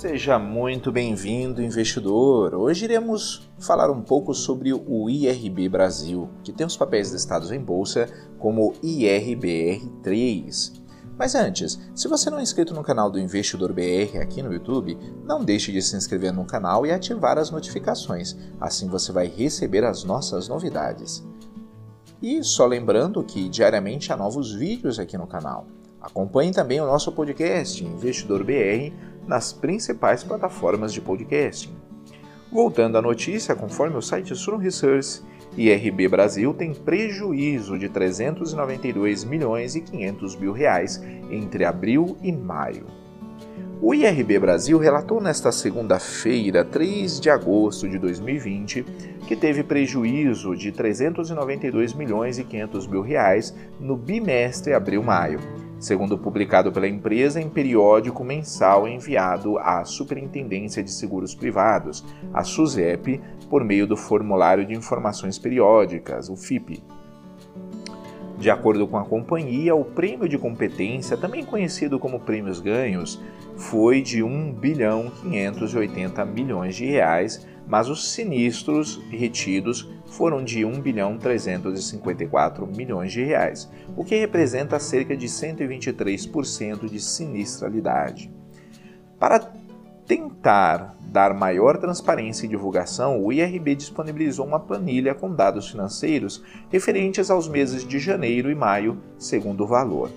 Seja 0.00 0.38
muito 0.38 0.90
bem-vindo, 0.90 1.60
investidor. 1.60 2.54
Hoje 2.54 2.86
iremos 2.86 3.46
falar 3.58 3.90
um 3.90 4.00
pouco 4.00 4.32
sobre 4.32 4.72
o 4.72 5.10
IRB 5.10 5.68
Brasil, 5.68 6.26
que 6.42 6.54
tem 6.54 6.66
os 6.66 6.74
papéis 6.74 7.12
listados 7.12 7.52
em 7.52 7.60
bolsa 7.60 8.08
como 8.38 8.72
IRBR3. 8.82 10.80
Mas 11.18 11.34
antes, 11.34 11.78
se 11.94 12.08
você 12.08 12.30
não 12.30 12.38
é 12.38 12.42
inscrito 12.42 12.72
no 12.72 12.82
canal 12.82 13.10
do 13.10 13.20
Investidor 13.20 13.74
BR 13.74 14.16
aqui 14.22 14.40
no 14.40 14.54
YouTube, 14.54 14.96
não 15.22 15.44
deixe 15.44 15.70
de 15.70 15.82
se 15.82 15.94
inscrever 15.94 16.32
no 16.32 16.46
canal 16.46 16.86
e 16.86 16.92
ativar 16.92 17.36
as 17.36 17.50
notificações. 17.50 18.34
Assim 18.58 18.88
você 18.88 19.12
vai 19.12 19.26
receber 19.26 19.84
as 19.84 20.02
nossas 20.02 20.48
novidades. 20.48 21.22
E 22.22 22.42
só 22.42 22.64
lembrando 22.64 23.22
que 23.22 23.50
diariamente 23.50 24.10
há 24.10 24.16
novos 24.16 24.50
vídeos 24.50 24.98
aqui 24.98 25.18
no 25.18 25.26
canal. 25.26 25.66
Acompanhe 26.00 26.50
também 26.52 26.80
o 26.80 26.86
nosso 26.86 27.12
podcast 27.12 27.84
Investidor 27.84 28.42
BR 28.42 28.94
nas 29.30 29.52
principais 29.52 30.24
plataformas 30.24 30.92
de 30.92 31.00
podcasting. 31.00 31.70
Voltando 32.50 32.98
à 32.98 33.02
notícia, 33.02 33.54
conforme 33.54 33.96
o 33.96 34.02
site 34.02 34.34
Sun 34.34 34.56
Research, 34.56 35.22
IRB 35.56 36.08
Brasil 36.08 36.52
tem 36.52 36.74
prejuízo 36.74 37.78
de 37.78 37.88
392 37.88 39.22
milhões 39.22 39.76
e 39.76 39.82
500 39.82 40.34
mil 40.34 40.52
reais 40.52 41.00
entre 41.30 41.64
abril 41.64 42.16
e 42.20 42.32
maio. 42.32 42.86
O 43.80 43.94
IRB 43.94 44.36
Brasil 44.40 44.78
relatou 44.78 45.20
nesta 45.20 45.52
segunda-feira, 45.52 46.64
3 46.64 47.20
de 47.20 47.30
agosto 47.30 47.88
de 47.88 47.98
2020, 47.98 48.82
que 49.28 49.36
teve 49.36 49.62
prejuízo 49.62 50.56
de 50.56 50.72
392 50.72 51.94
milhões 51.94 52.36
e 52.36 52.42
500 52.42 52.86
mil 52.88 53.00
reais 53.00 53.54
no 53.78 53.96
bimestre 53.96 54.74
abril-maio, 54.74 55.38
segundo 55.80 56.18
publicado 56.18 56.70
pela 56.70 56.86
empresa 56.86 57.40
em 57.40 57.48
periódico 57.48 58.22
mensal 58.22 58.86
enviado 58.86 59.58
à 59.58 59.82
Superintendência 59.84 60.82
de 60.82 60.92
Seguros 60.92 61.34
Privados, 61.34 62.04
a 62.32 62.44
SUSEP, 62.44 63.20
por 63.48 63.64
meio 63.64 63.86
do 63.86 63.96
Formulário 63.96 64.66
de 64.66 64.74
Informações 64.74 65.38
Periódicas, 65.38 66.28
o 66.28 66.36
FIP. 66.36 66.82
De 68.38 68.50
acordo 68.50 68.86
com 68.86 68.96
a 68.96 69.04
companhia, 69.04 69.74
o 69.74 69.84
prêmio 69.84 70.28
de 70.28 70.38
competência, 70.38 71.16
também 71.16 71.44
conhecido 71.44 71.98
como 71.98 72.20
prêmios 72.20 72.60
ganhos, 72.60 73.20
foi 73.56 74.00
de 74.00 74.22
1 74.22 74.52
bilhão 74.52 75.10
580 75.22 76.24
milhões 76.24 76.76
de 76.76 76.86
reais, 76.86 77.46
mas 77.70 77.88
os 77.88 78.10
sinistros 78.10 79.00
retidos 79.10 79.88
foram 80.06 80.42
de 80.42 80.64
1 80.64 80.80
bilhão 80.80 81.16
354 81.16 82.66
milhões 82.66 83.12
de 83.12 83.22
reais, 83.22 83.70
o 83.96 84.04
que 84.04 84.16
representa 84.16 84.80
cerca 84.80 85.16
de 85.16 85.28
123% 85.28 86.90
de 86.90 86.98
sinistralidade. 86.98 88.28
Para 89.20 89.38
tentar 90.04 90.96
dar 91.00 91.32
maior 91.32 91.78
transparência 91.78 92.44
e 92.44 92.48
divulgação, 92.48 93.24
o 93.24 93.32
IRB 93.32 93.76
disponibilizou 93.76 94.44
uma 94.44 94.58
planilha 94.58 95.14
com 95.14 95.32
dados 95.32 95.70
financeiros 95.70 96.42
referentes 96.70 97.30
aos 97.30 97.46
meses 97.46 97.86
de 97.86 98.00
janeiro 98.00 98.50
e 98.50 98.54
maio, 98.54 98.98
segundo 99.16 99.62
o 99.62 99.68
valor. 99.68 100.10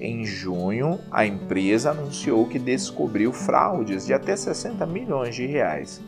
Em 0.00 0.24
junho, 0.24 0.98
a 1.10 1.26
empresa 1.26 1.90
anunciou 1.90 2.48
que 2.48 2.58
descobriu 2.58 3.30
fraudes 3.30 4.06
de 4.06 4.14
até 4.14 4.34
60 4.34 4.86
milhões 4.86 5.34
de 5.34 5.44
reais. 5.44 6.00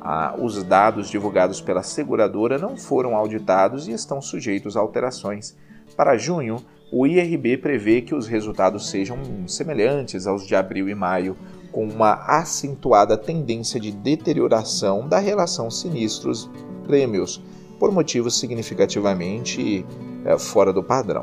Ah, 0.00 0.34
os 0.38 0.62
dados 0.62 1.10
divulgados 1.10 1.60
pela 1.60 1.82
seguradora 1.82 2.58
não 2.58 2.76
foram 2.76 3.14
auditados 3.14 3.86
e 3.86 3.92
estão 3.92 4.22
sujeitos 4.22 4.76
a 4.76 4.80
alterações. 4.80 5.54
Para 5.94 6.16
junho, 6.16 6.56
o 6.92 7.06
IRB 7.06 7.58
prevê 7.58 8.00
que 8.00 8.14
os 8.14 8.26
resultados 8.26 8.88
sejam 8.88 9.18
semelhantes 9.46 10.26
aos 10.26 10.46
de 10.46 10.56
abril 10.56 10.88
e 10.88 10.94
maio, 10.94 11.36
com 11.70 11.86
uma 11.86 12.14
acentuada 12.26 13.16
tendência 13.16 13.78
de 13.78 13.92
deterioração 13.92 15.06
da 15.06 15.18
relação 15.18 15.70
sinistros-prêmios, 15.70 17.40
por 17.78 17.92
motivos 17.92 18.38
significativamente 18.38 19.86
é, 20.24 20.36
fora 20.38 20.72
do 20.72 20.82
padrão. 20.82 21.22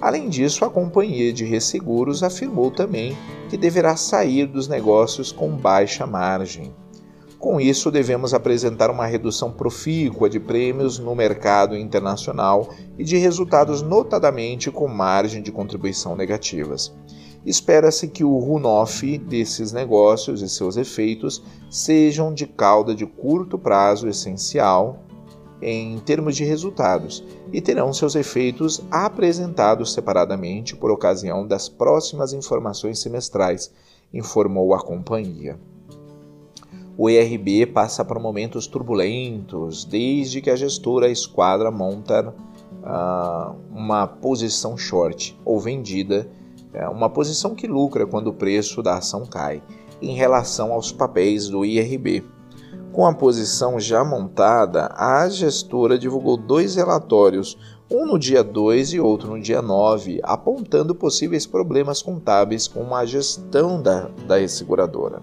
Além 0.00 0.28
disso, 0.28 0.64
a 0.64 0.70
companhia 0.70 1.32
de 1.32 1.44
resseguros 1.44 2.22
afirmou 2.22 2.70
também 2.70 3.16
que 3.48 3.56
deverá 3.56 3.96
sair 3.96 4.46
dos 4.46 4.68
negócios 4.68 5.32
com 5.32 5.50
baixa 5.50 6.06
margem. 6.06 6.72
Com 7.38 7.60
isso, 7.60 7.90
devemos 7.90 8.32
apresentar 8.32 8.90
uma 8.90 9.06
redução 9.06 9.52
profícua 9.52 10.28
de 10.28 10.40
prêmios 10.40 10.98
no 10.98 11.14
mercado 11.14 11.76
internacional 11.76 12.70
e 12.98 13.04
de 13.04 13.18
resultados 13.18 13.82
notadamente 13.82 14.70
com 14.70 14.88
margem 14.88 15.42
de 15.42 15.52
contribuição 15.52 16.16
negativas. 16.16 16.94
Espera-se 17.44 18.08
que 18.08 18.24
o 18.24 18.38
runoff 18.38 19.18
desses 19.18 19.70
negócios 19.70 20.42
e 20.42 20.48
seus 20.48 20.76
efeitos 20.76 21.42
sejam 21.70 22.34
de 22.34 22.46
cauda 22.46 22.94
de 22.94 23.06
curto 23.06 23.56
prazo 23.58 24.08
essencial 24.08 25.04
em 25.62 25.98
termos 25.98 26.36
de 26.36 26.44
resultados 26.44 27.22
e 27.52 27.60
terão 27.60 27.92
seus 27.92 28.14
efeitos 28.14 28.82
apresentados 28.90 29.92
separadamente 29.92 30.74
por 30.74 30.90
ocasião 30.90 31.46
das 31.46 31.68
próximas 31.68 32.32
informações 32.32 32.98
semestrais, 32.98 33.72
informou 34.12 34.74
a 34.74 34.80
companhia. 34.82 35.58
O 36.98 37.10
ERB 37.10 37.66
passa 37.66 38.04
por 38.04 38.18
momentos 38.18 38.66
turbulentos 38.66 39.84
desde 39.84 40.40
que 40.40 40.50
a 40.50 40.56
gestora 40.56 41.10
Esquadra 41.10 41.70
monta 41.70 42.34
uh, 42.82 43.54
uma 43.70 44.06
posição 44.06 44.76
short 44.78 45.38
ou 45.44 45.60
vendida, 45.60 46.28
uh, 46.74 46.90
uma 46.90 47.10
posição 47.10 47.54
que 47.54 47.66
lucra 47.66 48.06
quando 48.06 48.28
o 48.28 48.34
preço 48.34 48.82
da 48.82 48.96
ação 48.96 49.26
cai, 49.26 49.62
em 50.00 50.14
relação 50.14 50.72
aos 50.72 50.90
papéis 50.90 51.48
do 51.48 51.64
IRB 51.64 52.24
com 52.96 53.04
a 53.04 53.12
posição 53.12 53.78
já 53.78 54.02
montada, 54.02 54.90
a 54.96 55.28
gestora 55.28 55.98
divulgou 55.98 56.34
dois 56.34 56.76
relatórios, 56.76 57.58
um 57.90 58.06
no 58.06 58.18
dia 58.18 58.42
2 58.42 58.94
e 58.94 59.00
outro 59.00 59.28
no 59.28 59.38
dia 59.38 59.60
9, 59.60 60.18
apontando 60.22 60.94
possíveis 60.94 61.44
problemas 61.44 62.00
contábeis 62.00 62.66
com 62.66 62.94
a 62.94 63.04
gestão 63.04 63.82
da, 63.82 64.08
da 64.26 64.38
resseguradora. 64.38 65.20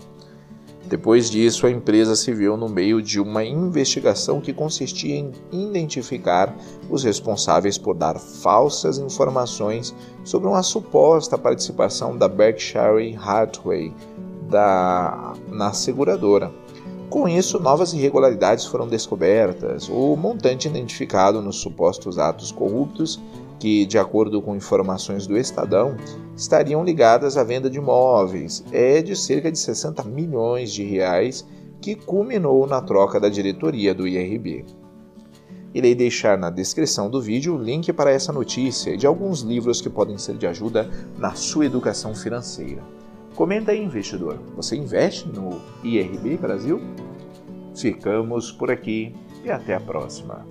Depois 0.88 1.30
disso, 1.30 1.66
a 1.66 1.72
empresa 1.72 2.16
se 2.16 2.34
viu 2.34 2.58
no 2.58 2.68
meio 2.68 3.02
de 3.02 3.20
uma 3.20 3.44
investigação 3.44 4.42
que 4.42 4.54
consistia 4.54 5.16
em 5.16 5.32
identificar 5.52 6.56
os 6.90 7.04
responsáveis 7.04 7.78
por 7.78 7.96
dar 7.96 8.20
falsas 8.20 8.98
informações 8.98 9.96
sobre 10.24 10.48
uma 10.48 10.62
suposta 10.62 11.38
participação 11.38 12.18
da 12.18 12.28
Berkshire 12.28 13.18
Hathaway 13.18 13.94
da, 14.50 15.34
na 15.48 15.72
seguradora 15.74 16.52
com 17.14 17.30
isso, 17.30 17.60
novas 17.60 17.94
irregularidades 17.94 18.66
foram 18.66 18.88
descobertas. 18.88 19.88
O 19.88 20.16
montante 20.16 20.68
identificado 20.68 21.44
nos 21.44 21.58
supostos 21.58 22.18
atos 22.18 22.52
corruptos, 22.52 23.22
que, 23.63 23.85
de 23.85 23.97
acordo 23.97 24.41
com 24.41 24.57
informações 24.57 25.25
do 25.25 25.38
Estadão, 25.38 25.96
estariam 26.35 26.84
ligadas 26.84 27.38
à 27.38 27.46
venda 27.46 27.69
de 27.69 27.78
imóveis, 27.78 28.62
é 28.74 29.01
de 29.01 29.16
cerca 29.16 29.50
de 29.50 29.57
60 29.57 30.03
milhões 30.03 30.74
de 30.74 30.84
reais, 30.84 31.47
que 31.79 31.96
culminou 31.96 32.68
na 32.68 32.81
troca 32.81 33.22
da 33.22 33.29
diretoria 33.29 33.96
do 33.96 34.06
IRB. 34.06 34.66
Irei 35.74 35.96
deixar 35.96 36.38
na 36.38 36.50
descrição 36.50 37.09
do 37.09 37.22
vídeo 37.22 37.56
o 37.56 37.57
link 37.57 37.94
para 37.94 38.12
essa 38.12 38.34
notícia 38.34 38.91
e 38.91 38.97
de 38.97 39.07
alguns 39.07 39.40
livros 39.40 39.80
que 39.80 39.90
podem 39.90 40.18
ser 40.18 40.35
de 40.35 40.45
ajuda 40.45 40.90
na 41.18 41.34
sua 41.34 41.66
educação 41.66 42.13
financeira. 42.13 42.84
Comenta 43.34 43.72
aí, 43.72 43.81
investidor. 43.81 44.40
Você 44.57 44.75
investe 44.75 45.25
no 45.30 45.62
IRB 45.81 46.35
Brasil? 46.35 46.81
Ficamos 47.74 48.51
por 48.51 48.69
aqui 48.69 49.16
e 49.41 49.50
até 49.50 49.74
a 49.74 49.80
próxima. 49.80 50.45